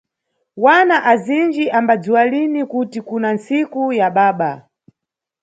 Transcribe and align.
Wana 0.57 1.03
azinji 1.05 1.69
ambadziwa 1.77 2.21
lini 2.31 2.61
kuti 2.71 2.99
kuna 3.07 3.29
ntsiku 3.35 3.81
ya 3.99 4.07
baba. 4.15 4.51